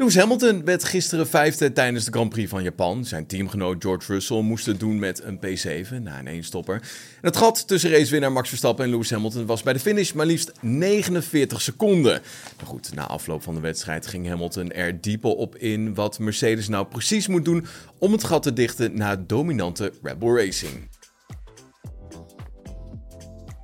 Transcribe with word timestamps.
Lewis 0.00 0.16
Hamilton 0.16 0.64
werd 0.64 0.84
gisteren 0.84 1.28
vijfde 1.28 1.72
tijdens 1.72 2.04
de 2.04 2.10
Grand 2.10 2.28
Prix 2.28 2.50
van 2.50 2.62
Japan. 2.62 3.04
Zijn 3.04 3.26
teamgenoot 3.26 3.82
George 3.82 4.12
Russell 4.12 4.40
moest 4.40 4.66
het 4.66 4.80
doen 4.80 4.98
met 4.98 5.22
een 5.22 5.36
P7 5.36 6.02
na 6.02 6.18
een 6.18 6.26
eenstopper. 6.26 6.82
het 7.20 7.36
gat 7.36 7.66
tussen 7.66 7.90
racewinnaar 7.90 8.32
Max 8.32 8.48
Verstappen 8.48 8.84
en 8.84 8.90
Lewis 8.90 9.10
Hamilton 9.10 9.46
was 9.46 9.62
bij 9.62 9.72
de 9.72 9.78
finish 9.78 10.12
maar 10.12 10.26
liefst 10.26 10.52
49 10.60 11.60
seconden. 11.60 12.22
Maar 12.56 12.66
goed, 12.66 12.94
na 12.94 13.06
afloop 13.06 13.42
van 13.42 13.54
de 13.54 13.60
wedstrijd 13.60 14.06
ging 14.06 14.28
Hamilton 14.28 14.72
er 14.72 15.00
dieper 15.00 15.30
op 15.30 15.56
in 15.56 15.94
wat 15.94 16.18
Mercedes 16.18 16.68
nou 16.68 16.86
precies 16.86 17.26
moet 17.26 17.44
doen 17.44 17.66
om 17.98 18.12
het 18.12 18.24
gat 18.24 18.42
te 18.42 18.52
dichten 18.52 18.96
na 18.96 19.16
dominante 19.16 19.92
Red 20.02 20.18
Bull 20.18 20.36
Racing. 20.36 20.88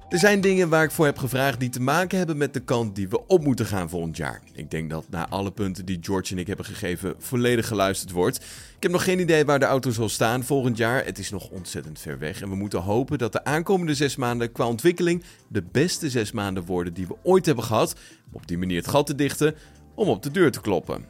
Er 0.08 0.18
zijn 0.18 0.40
dingen 0.40 0.68
waar 0.68 0.84
ik 0.84 0.90
voor 0.90 1.04
heb 1.04 1.18
gevraagd 1.18 1.60
die 1.60 1.68
te 1.68 1.80
maken 1.80 2.18
hebben 2.18 2.36
met 2.36 2.54
de 2.54 2.60
kant 2.60 2.94
die 2.94 3.08
we 3.08 3.26
op 3.26 3.44
moeten 3.44 3.66
gaan 3.66 3.88
volgend 3.88 4.16
jaar. 4.16 4.40
Ik 4.52 4.70
denk 4.70 4.90
dat 4.90 5.04
na 5.10 5.28
alle 5.28 5.52
punten 5.52 5.84
die 5.84 5.98
George 6.00 6.32
en 6.32 6.38
ik 6.38 6.46
hebben 6.46 6.64
gegeven 6.64 7.14
volledig 7.18 7.66
geluisterd 7.66 8.10
wordt. 8.10 8.36
Ik 8.76 8.82
heb 8.82 8.92
nog 8.92 9.04
geen 9.04 9.20
idee 9.20 9.44
waar 9.44 9.58
de 9.58 9.64
auto 9.64 9.90
zal 9.90 10.08
staan 10.08 10.44
volgend 10.44 10.76
jaar. 10.76 11.04
Het 11.04 11.18
is 11.18 11.30
nog 11.30 11.48
ontzettend 11.48 11.98
ver 11.98 12.18
weg 12.18 12.42
en 12.42 12.48
we 12.48 12.56
moeten 12.56 12.80
hopen 12.80 13.18
dat 13.18 13.32
de 13.32 13.44
aankomende 13.44 13.94
zes 13.94 14.16
maanden 14.16 14.52
qua 14.52 14.66
ontwikkeling 14.66 15.22
de 15.48 15.62
beste 15.72 16.10
zes 16.10 16.32
maanden 16.32 16.64
worden 16.64 16.94
die 16.94 17.06
we 17.06 17.16
ooit 17.22 17.46
hebben 17.46 17.64
gehad. 17.64 17.94
Om 18.28 18.34
op 18.34 18.46
die 18.46 18.58
manier 18.58 18.78
het 18.78 18.88
gat 18.88 19.06
te 19.06 19.14
dichten, 19.14 19.54
om 19.94 20.08
op 20.08 20.22
de 20.22 20.30
deur 20.30 20.50
te 20.50 20.60
kloppen. 20.60 21.04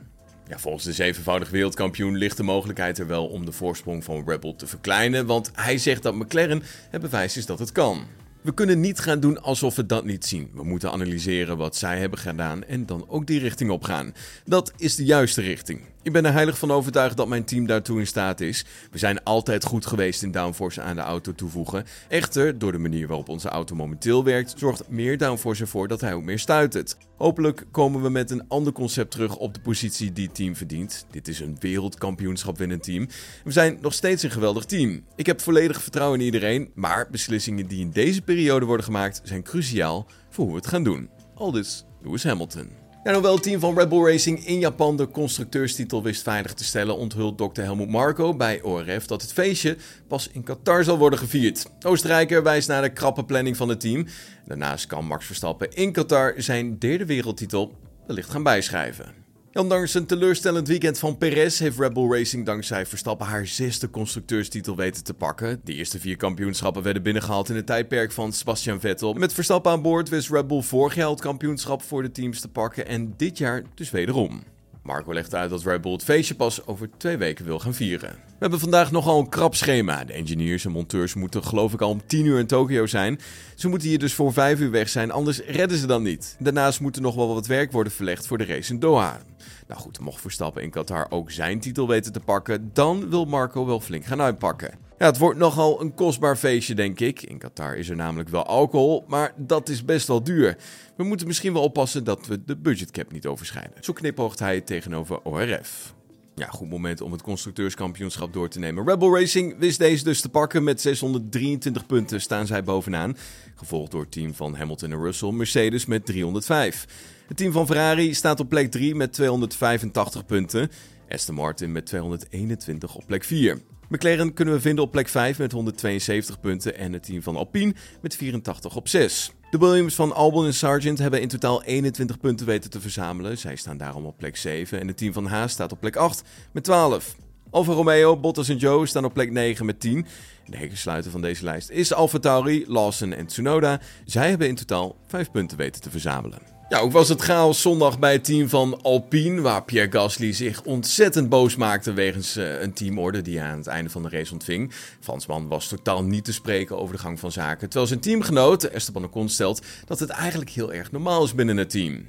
Ja, 0.49 0.59
volgens 0.59 0.85
de 0.85 0.93
zevenvoudig 0.93 1.51
wereldkampioen 1.51 2.17
ligt 2.17 2.37
de 2.37 2.43
mogelijkheid 2.43 2.99
er 2.99 3.07
wel 3.07 3.27
om 3.27 3.45
de 3.45 3.53
voorsprong 3.53 4.05
van 4.05 4.25
Rebel 4.27 4.57
te 4.57 4.67
verkleinen, 4.67 5.27
want 5.27 5.51
hij 5.55 5.79
zegt 5.79 6.03
dat 6.03 6.15
McLaren 6.15 6.63
het 6.91 7.01
bewijs 7.01 7.37
is 7.37 7.47
dat 7.47 7.59
het 7.59 7.73
kan. 7.73 8.07
We 8.47 8.55
kunnen 8.55 8.81
niet 8.81 8.99
gaan 8.99 9.21
doen 9.21 9.43
alsof 9.43 9.77
we 9.77 9.87
dat 9.87 10.05
niet 10.05 10.27
zien. 10.27 10.51
We 10.55 10.65
moeten 10.65 10.93
analyseren 10.93 11.57
wat 11.57 11.77
zij 11.77 11.99
hebben 11.99 12.19
gedaan 12.19 12.65
en 12.65 12.87
dan 12.87 13.05
ook 13.09 13.27
die 13.27 13.39
richting 13.39 13.71
op 13.71 13.83
gaan. 13.83 14.15
Dat 14.45 14.73
is 14.77 14.95
de 14.95 15.05
juiste 15.05 15.41
richting. 15.41 15.81
Ik 16.07 16.13
ben 16.13 16.25
er 16.25 16.33
heilig 16.33 16.59
van 16.59 16.71
overtuigd 16.71 17.17
dat 17.17 17.29
mijn 17.29 17.45
team 17.45 17.67
daartoe 17.67 17.99
in 17.99 18.07
staat 18.07 18.41
is. 18.41 18.65
We 18.91 18.99
zijn 18.99 19.23
altijd 19.23 19.65
goed 19.65 19.87
geweest 19.87 20.23
in 20.23 20.31
downforce 20.31 20.83
aan 20.83 20.97
de 20.97 21.03
auto 21.03 21.35
toevoegen. 21.35 21.85
Echter, 22.09 22.59
door 22.59 22.73
de 22.73 22.79
manier 22.79 23.07
waarop 23.07 23.29
onze 23.29 23.49
auto 23.49 23.75
momenteel 23.75 24.25
werkt, 24.25 24.55
zorgt 24.57 24.89
meer 24.89 25.19
downforce 25.19 25.63
ervoor 25.63 25.89
dat 25.89 26.01
hij 26.01 26.15
ook 26.15 26.23
meer 26.23 26.39
stuitert. 26.39 26.97
Hopelijk 27.17 27.67
komen 27.71 28.03
we 28.03 28.09
met 28.09 28.31
een 28.31 28.49
ander 28.49 28.73
concept 28.73 29.11
terug 29.11 29.37
op 29.37 29.55
de 29.55 29.61
positie 29.61 30.13
die 30.13 30.27
het 30.27 30.35
team 30.35 30.57
verdient. 30.57 31.07
Dit 31.11 31.29
is 31.29 31.41
een 31.41 31.57
wereldkampioenschap 31.61 32.59
winnend 32.59 32.83
team. 32.83 33.09
We 33.45 33.53
zijn 33.53 33.79
nog 33.81 33.95
steeds 33.95 34.23
een 34.23 34.31
geweldig 34.31 34.65
team. 34.65 35.05
Ik 35.17 35.27
heb 35.27 35.41
volledig 35.41 35.83
vertrouwen 35.83 36.19
in 36.19 36.25
iedereen, 36.25 36.71
maar 36.75 37.09
beslissingen 37.11 37.67
die 37.67 37.81
in 37.81 37.91
deze 37.91 38.23
periode 38.23 38.67
worden 38.67 38.87
gemaakt 38.87 39.21
zijn 39.25 39.43
cruciaal 39.43 40.07
voor 40.31 40.45
hoe 40.45 40.55
we 40.55 40.61
het 40.61 40.69
gaan 40.69 40.85
doen. 40.85 41.11
Aldus 41.35 41.85
Lewis 42.03 42.25
Hamilton. 42.25 42.86
En 43.07 43.13
hoewel 43.13 43.35
het 43.35 43.43
team 43.43 43.61
van 43.61 43.79
Red 43.79 43.89
Bull 43.89 44.05
Racing 44.05 44.47
in 44.47 44.59
Japan 44.59 44.97
de 44.97 45.11
constructeurstitel 45.11 46.03
wist 46.03 46.23
veilig 46.23 46.55
te 46.55 46.65
stellen, 46.65 46.97
onthult 46.97 47.39
Dr. 47.39 47.61
Helmut 47.61 47.89
Marko 47.89 48.35
bij 48.35 48.63
ORF 48.63 49.07
dat 49.07 49.23
het 49.23 49.33
feestje 49.33 49.77
pas 50.09 50.29
in 50.33 50.43
Qatar 50.43 50.85
zal 50.85 50.99
worden 50.99 51.19
gevierd. 51.19 51.67
Oostenrijker 51.85 52.43
wijst 52.43 52.69
naar 52.69 52.83
de 52.83 52.93
krappe 52.93 53.25
planning 53.25 53.57
van 53.57 53.69
het 53.69 53.81
team. 53.81 54.07
Daarnaast 54.47 54.87
kan 54.87 55.05
Max 55.05 55.27
Verstappen 55.27 55.73
in 55.73 55.93
Qatar 55.93 56.35
zijn 56.37 56.79
derde 56.79 57.07
wereldtitel 57.07 57.77
wellicht 58.07 58.31
gaan 58.31 58.43
bijschrijven. 58.43 59.26
Ondanks 59.57 59.95
een 59.95 60.07
teleurstellend 60.07 60.69
weekend 60.69 60.99
van 60.99 61.19
Perez 61.19 61.59
heeft 61.59 61.79
Red 61.79 61.93
Bull 61.93 62.11
Racing 62.11 62.47
dankzij 62.47 62.87
Verstappen 62.87 63.27
haar 63.27 63.47
zesde 63.47 63.91
constructeurstitel 63.91 64.77
weten 64.77 65.05
te 65.05 65.15
pakken. 65.15 65.61
De 65.65 65.75
eerste 65.75 66.01
vier 66.01 66.17
kampioenschappen 66.17 66.83
werden 66.83 67.03
binnengehaald 67.03 67.49
in 67.49 67.57
het 67.57 67.67
tijdperk 67.67 68.13
van 68.13 68.33
Sebastian 68.33 68.81
Vettel. 68.81 69.15
Met 69.15 69.33
Verstappen 69.33 69.73
aan 69.73 69.83
boord 69.83 70.09
wist 70.09 70.31
Red 70.31 70.47
Bull 70.47 70.63
vorig 70.63 70.95
jaar 70.95 71.11
het 71.11 71.21
kampioenschap 71.21 71.83
voor 71.83 72.03
de 72.03 72.11
teams 72.11 72.41
te 72.41 72.49
pakken 72.49 72.87
en 72.87 73.15
dit 73.17 73.39
jaar 73.39 73.63
dus 73.75 73.91
wederom. 73.91 74.43
Marco 74.83 75.13
legt 75.13 75.35
uit 75.35 75.51
dat 75.51 75.65
Red 75.65 75.81
Bull 75.81 75.93
het 75.93 76.05
feestje 76.05 76.35
pas 76.35 76.67
over 76.67 76.89
twee 76.97 77.17
weken 77.17 77.45
wil 77.45 77.59
gaan 77.59 77.75
vieren. 77.75 78.11
We 78.11 78.43
hebben 78.43 78.61
vandaag 78.61 78.91
nogal 78.91 79.19
een 79.19 79.29
krap 79.29 79.55
schema. 79.55 80.05
De 80.05 80.13
engineers 80.13 80.65
en 80.65 80.71
monteurs 80.71 81.15
moeten 81.15 81.45
geloof 81.45 81.73
ik 81.73 81.81
al 81.81 81.91
om 81.91 82.07
10 82.07 82.25
uur 82.25 82.39
in 82.39 82.47
Tokio 82.47 82.87
zijn. 82.87 83.21
Ze 83.55 83.69
moeten 83.69 83.89
hier 83.89 83.99
dus 83.99 84.15
voor 84.15 84.33
5 84.33 84.61
uur 84.61 84.71
weg 84.71 84.89
zijn, 84.89 85.11
anders 85.11 85.41
redden 85.41 85.79
ze 85.79 85.87
dan 85.87 86.03
niet. 86.03 86.37
Daarnaast 86.39 86.81
moet 86.81 86.97
er 86.97 87.03
nog 87.03 87.15
wel 87.15 87.35
wat 87.35 87.47
werk 87.47 87.73
worden 87.73 87.93
verlegd 87.93 88.27
voor 88.27 88.39
de 88.39 88.45
race 88.45 88.73
in 88.73 88.79
Doha. 88.79 89.21
Nou 89.69 89.81
goed, 89.81 90.01
mocht 90.01 90.21
Verstappen 90.21 90.63
in 90.63 90.71
Qatar 90.71 91.07
ook 91.11 91.31
zijn 91.31 91.61
titel 91.61 91.89
weten 91.89 92.13
te 92.13 92.21
pakken, 92.21 92.71
dan 92.73 93.11
wil 93.11 93.25
Marco 93.25 93.67
wel 93.67 93.81
flink 93.81 94.05
gaan 94.05 94.21
uitpakken. 94.21 94.71
Ja, 94.99 95.07
het 95.07 95.19
wordt 95.19 95.39
nogal 95.39 95.81
een 95.81 95.95
kostbaar 95.95 96.37
feestje, 96.37 96.75
denk 96.75 97.01
ik. 97.01 97.23
In 97.23 97.39
Qatar 97.39 97.77
is 97.77 97.89
er 97.89 97.97
namelijk 97.97 98.29
wel 98.29 98.47
alcohol, 98.47 99.05
maar 99.07 99.33
dat 99.37 99.69
is 99.69 99.85
best 99.85 100.07
wel 100.07 100.23
duur. 100.23 100.57
We 100.97 101.05
moeten 101.05 101.27
misschien 101.27 101.53
wel 101.53 101.63
oppassen 101.63 102.05
dat 102.05 102.27
we 102.27 102.45
de 102.45 102.57
budgetcap 102.57 103.13
niet 103.13 103.27
overschrijden. 103.27 103.73
Zo 103.81 103.93
knipoogt 103.93 104.39
hij 104.39 104.61
tegenover 104.61 105.23
ORF. 105.23 105.95
Ja, 106.39 106.47
goed 106.47 106.69
moment 106.71 107.01
om 107.01 107.13
het 107.13 107.23
constructeurskampioenschap 107.23 108.33
door 108.33 108.49
te 108.49 108.59
nemen. 108.59 108.87
Rebel 108.87 109.15
Racing 109.15 109.59
wist 109.59 109.79
deze 109.79 110.05
dus 110.05 110.21
te 110.21 110.29
pakken. 110.29 110.65
Met 110.65 110.81
623 110.81 111.87
punten 111.87 112.21
staan 112.21 112.47
zij 112.47 112.63
bovenaan. 112.63 113.17
Gevolgd 113.55 113.91
door 113.91 114.01
het 114.01 114.13
team 114.13 114.35
van 114.35 114.55
Hamilton 114.55 114.93
en 114.93 114.99
Russell. 114.99 115.31
Mercedes 115.31 115.87
met 115.87 116.07
305. 116.07 116.87
Het 117.27 117.37
team 117.37 117.53
van 117.53 117.67
Ferrari 117.67 118.15
staat 118.15 118.41
op 118.41 118.49
plek 118.49 118.71
3 118.71 118.95
met 118.95 119.13
285 119.13 120.27
punten. 120.27 120.71
Aston 121.09 121.35
Martin 121.35 121.73
met 121.73 121.87
221 121.87 122.95
op 122.95 123.07
plek 123.07 123.25
4. 123.25 123.59
McLaren 123.89 124.33
kunnen 124.33 124.55
we 124.55 124.61
vinden 124.61 124.85
op 124.85 124.91
plek 124.91 125.09
5 125.09 125.39
met 125.39 125.53
172 125.53 126.41
punten 126.41 126.77
en 126.77 126.93
het 126.93 127.03
team 127.03 127.23
van 127.23 127.37
Alpine 127.37 127.75
met 128.01 128.17
84 128.17 128.77
op 128.77 128.89
6. 128.89 129.33
De 129.51 129.59
Williams 129.59 129.95
van 129.95 130.15
Albon 130.15 130.47
en 130.47 130.55
Sargent 130.55 130.99
hebben 130.99 131.21
in 131.21 131.29
totaal 131.29 131.63
21 131.63 132.19
punten 132.19 132.47
weten 132.47 132.71
te 132.71 132.81
verzamelen. 132.81 133.39
Zij 133.39 133.57
staan 133.57 133.77
daarom 133.77 134.05
op 134.07 134.17
plek 134.17 134.37
7 134.37 134.81
en 134.81 134.87
het 134.87 134.97
team 134.97 135.13
van 135.13 135.27
Haas 135.27 135.53
staat 135.53 135.73
op 135.73 135.81
plek 135.81 135.97
8 135.97 136.23
met 136.53 136.65
12. 136.65 137.17
Alfa 137.51 137.73
Romeo, 137.73 138.17
Bottas 138.17 138.49
en 138.49 138.57
Joe 138.57 138.87
staan 138.87 139.05
op 139.05 139.13
plek 139.13 139.31
9 139.31 139.67
met 139.67 139.81
10. 139.81 140.07
De 140.47 140.57
hekensluiter 140.57 141.11
van 141.11 141.21
deze 141.21 141.45
lijst 141.45 141.71
is 141.71 141.93
Alfa 141.93 142.19
Tauri, 142.19 142.65
Lawson 142.69 143.13
en 143.13 143.27
Tsunoda. 143.27 143.81
Zij 144.05 144.29
hebben 144.29 144.49
in 144.49 144.55
totaal 144.55 144.97
5 145.07 145.31
punten 145.31 145.57
weten 145.59 145.81
te 145.83 145.91
verzamelen. 145.91 146.56
Ja, 146.69 146.79
ook 146.79 146.93
was 146.93 147.09
het 147.09 147.21
chaos 147.21 147.61
zondag 147.61 147.99
bij 147.99 148.13
het 148.13 148.25
team 148.25 148.49
van 148.49 148.83
Alpine, 148.83 149.41
waar 149.41 149.65
Pierre 149.65 149.91
Gasly 149.93 150.33
zich 150.33 150.63
ontzettend 150.63 151.29
boos 151.29 151.57
maakte 151.57 151.93
wegens 151.93 152.37
uh, 152.37 152.61
een 152.61 152.73
teamorde 152.73 153.23
die 153.23 153.39
hij 153.39 153.49
aan 153.49 153.59
het 153.59 153.67
einde 153.67 153.91
van 153.91 154.03
de 154.03 154.09
race 154.09 154.33
ontving. 154.33 154.73
Fransman 155.01 155.49
was 155.49 155.69
totaal 155.69 156.05
niet 156.05 156.25
te 156.25 156.33
spreken 156.33 156.79
over 156.79 156.95
de 156.95 157.01
gang 157.01 157.21
van 157.21 157.33
zaken, 157.33 157.69
terwijl 157.69 157.87
zijn 157.87 158.01
teamgenoot 158.01 158.65
Esteban 158.65 159.05
Ocon 159.05 159.29
stelt 159.29 159.63
dat 159.85 159.99
het 159.99 160.09
eigenlijk 160.09 160.51
heel 160.51 160.73
erg 160.73 160.93
normaal 160.93 161.25
is 161.25 161.35
binnen 161.35 161.57
het 161.57 161.71
team. 161.71 162.07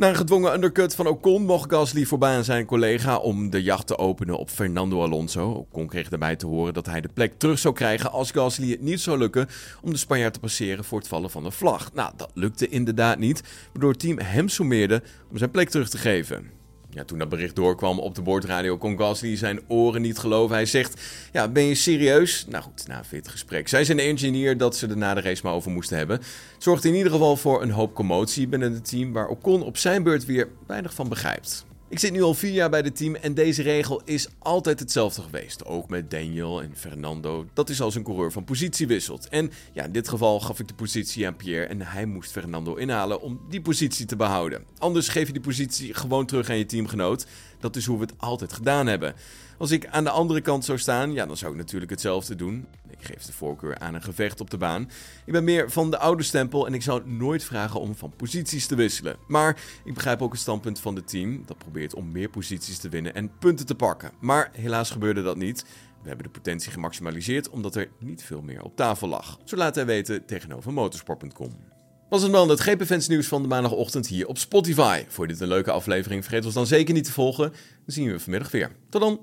Na 0.00 0.08
een 0.08 0.16
gedwongen 0.16 0.54
undercut 0.54 0.94
van 0.94 1.06
Ocon 1.06 1.44
mocht 1.44 1.72
Gasly 1.72 2.04
voorbij 2.04 2.36
aan 2.36 2.44
zijn 2.44 2.66
collega 2.66 3.16
om 3.16 3.50
de 3.50 3.62
jacht 3.62 3.86
te 3.86 3.98
openen 3.98 4.38
op 4.38 4.50
Fernando 4.50 5.02
Alonso. 5.02 5.50
Ocon 5.50 5.86
kreeg 5.86 6.08
daarbij 6.08 6.36
te 6.36 6.46
horen 6.46 6.74
dat 6.74 6.86
hij 6.86 7.00
de 7.00 7.08
plek 7.14 7.38
terug 7.38 7.58
zou 7.58 7.74
krijgen 7.74 8.12
als 8.12 8.30
Gasly 8.30 8.70
het 8.70 8.80
niet 8.80 9.00
zou 9.00 9.18
lukken 9.18 9.48
om 9.82 9.90
de 9.90 9.96
Spanjaard 9.96 10.32
te 10.32 10.40
passeren 10.40 10.84
voor 10.84 10.98
het 10.98 11.08
vallen 11.08 11.30
van 11.30 11.42
de 11.42 11.50
vlag. 11.50 11.92
Nou, 11.92 12.12
dat 12.16 12.30
lukte 12.34 12.68
inderdaad 12.68 13.18
niet, 13.18 13.42
waardoor 13.72 13.90
het 13.90 14.00
team 14.00 14.18
hem 14.18 14.48
sommeerde 14.48 15.02
om 15.30 15.38
zijn 15.38 15.50
plek 15.50 15.68
terug 15.68 15.88
te 15.88 15.98
geven. 15.98 16.59
Ja, 16.92 17.04
toen 17.04 17.18
dat 17.18 17.28
bericht 17.28 17.56
doorkwam 17.56 17.98
op 17.98 18.14
de 18.14 18.22
boordradio 18.22 18.76
kon 18.78 18.98
Gasly 18.98 19.36
zijn 19.36 19.60
oren 19.66 20.02
niet 20.02 20.18
geloven. 20.18 20.54
Hij 20.54 20.66
zegt, 20.66 21.00
ja, 21.32 21.48
ben 21.48 21.62
je 21.62 21.74
serieus? 21.74 22.46
Nou 22.48 22.62
goed, 22.62 22.86
na 22.86 23.04
fit 23.04 23.28
gesprek 23.28 23.68
zei 23.68 23.84
zijn 23.84 23.98
engineer 23.98 24.56
dat 24.56 24.76
ze 24.76 24.86
er 24.86 24.96
na 24.96 25.14
de 25.14 25.20
race 25.20 25.40
maar 25.44 25.52
over 25.52 25.70
moesten 25.70 25.96
hebben. 25.96 26.16
Het 26.16 26.62
zorgt 26.62 26.84
in 26.84 26.94
ieder 26.94 27.12
geval 27.12 27.36
voor 27.36 27.62
een 27.62 27.70
hoop 27.70 27.94
commotie 27.94 28.48
binnen 28.48 28.72
het 28.72 28.88
team... 28.88 29.12
waar 29.12 29.28
Ocon 29.28 29.62
op 29.62 29.76
zijn 29.76 30.02
beurt 30.02 30.24
weer 30.24 30.48
weinig 30.66 30.94
van 30.94 31.08
begrijpt. 31.08 31.64
Ik 31.90 31.98
zit 31.98 32.12
nu 32.12 32.22
al 32.22 32.34
vier 32.34 32.52
jaar 32.52 32.70
bij 32.70 32.80
het 32.80 32.96
team 32.96 33.14
en 33.14 33.34
deze 33.34 33.62
regel 33.62 34.02
is 34.04 34.28
altijd 34.38 34.80
hetzelfde 34.80 35.22
geweest. 35.22 35.64
Ook 35.64 35.88
met 35.88 36.10
Daniel 36.10 36.62
en 36.62 36.72
Fernando. 36.76 37.46
Dat 37.52 37.68
is 37.68 37.80
als 37.80 37.94
een 37.94 38.02
coureur 38.02 38.32
van 38.32 38.44
positie 38.44 38.86
wisselt. 38.86 39.28
En 39.28 39.50
ja, 39.72 39.84
in 39.84 39.92
dit 39.92 40.08
geval 40.08 40.40
gaf 40.40 40.60
ik 40.60 40.68
de 40.68 40.74
positie 40.74 41.26
aan 41.26 41.36
Pierre 41.36 41.66
en 41.66 41.80
hij 41.80 42.06
moest 42.06 42.30
Fernando 42.30 42.74
inhalen 42.74 43.20
om 43.20 43.40
die 43.48 43.60
positie 43.60 44.06
te 44.06 44.16
behouden. 44.16 44.64
Anders 44.78 45.08
geef 45.08 45.26
je 45.26 45.32
die 45.32 45.42
positie 45.42 45.94
gewoon 45.94 46.26
terug 46.26 46.50
aan 46.50 46.58
je 46.58 46.66
teamgenoot. 46.66 47.26
Dat 47.60 47.76
is 47.76 47.86
hoe 47.86 47.98
we 47.98 48.04
het 48.04 48.14
altijd 48.16 48.52
gedaan 48.52 48.86
hebben. 48.86 49.14
Als 49.58 49.70
ik 49.70 49.86
aan 49.86 50.04
de 50.04 50.10
andere 50.10 50.40
kant 50.40 50.64
zou 50.64 50.78
staan, 50.78 51.12
ja, 51.12 51.26
dan 51.26 51.36
zou 51.36 51.52
ik 51.52 51.58
natuurlijk 51.58 51.90
hetzelfde 51.90 52.34
doen. 52.34 52.66
Ik 52.88 53.06
geef 53.06 53.22
de 53.22 53.32
voorkeur 53.32 53.78
aan 53.78 53.94
een 53.94 54.02
gevecht 54.02 54.40
op 54.40 54.50
de 54.50 54.56
baan. 54.56 54.90
Ik 55.24 55.32
ben 55.32 55.44
meer 55.44 55.70
van 55.70 55.90
de 55.90 55.98
oude 55.98 56.22
stempel 56.22 56.66
en 56.66 56.74
ik 56.74 56.82
zou 56.82 57.10
nooit 57.10 57.44
vragen 57.44 57.80
om 57.80 57.94
van 57.94 58.12
posities 58.16 58.66
te 58.66 58.74
wisselen. 58.74 59.16
Maar 59.28 59.60
ik 59.84 59.94
begrijp 59.94 60.22
ook 60.22 60.32
het 60.32 60.40
standpunt 60.40 60.80
van 60.80 60.94
het 60.94 61.08
team. 61.08 61.42
Dat 61.46 61.58
probeert 61.58 61.94
om 61.94 62.12
meer 62.12 62.28
posities 62.28 62.78
te 62.78 62.88
winnen 62.88 63.14
en 63.14 63.38
punten 63.38 63.66
te 63.66 63.74
pakken. 63.74 64.10
Maar 64.20 64.50
helaas 64.52 64.90
gebeurde 64.90 65.22
dat 65.22 65.36
niet. 65.36 65.64
We 66.02 66.08
hebben 66.08 66.26
de 66.26 66.32
potentie 66.32 66.72
gemaximaliseerd 66.72 67.48
omdat 67.50 67.74
er 67.74 67.90
niet 67.98 68.22
veel 68.22 68.42
meer 68.42 68.62
op 68.62 68.76
tafel 68.76 69.08
lag. 69.08 69.38
Zo 69.44 69.56
laat 69.56 69.74
hij 69.74 69.86
weten 69.86 70.24
tegenover 70.24 70.72
motorsport.com. 70.72 71.79
Was 72.10 72.22
het 72.22 72.32
dan 72.32 72.48
het 72.48 72.60
GP-fans 72.60 73.08
nieuws 73.08 73.26
van 73.26 73.42
de 73.42 73.48
maandagochtend 73.48 74.06
hier 74.06 74.26
op 74.26 74.38
Spotify. 74.38 75.04
Voor 75.08 75.26
dit 75.26 75.40
een 75.40 75.48
leuke 75.48 75.70
aflevering, 75.70 76.24
vergeet 76.24 76.44
ons 76.44 76.54
dan 76.54 76.66
zeker 76.66 76.94
niet 76.94 77.04
te 77.04 77.12
volgen. 77.12 77.50
Dan 77.50 77.58
zien 77.86 78.12
we 78.12 78.20
vanmiddag 78.20 78.50
weer. 78.50 78.70
Tot 78.88 79.00
dan! 79.00 79.20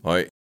Hoi. 0.00 0.33